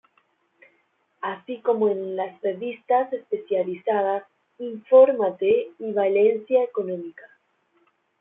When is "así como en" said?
1.21-2.15